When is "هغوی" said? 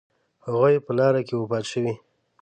0.45-0.75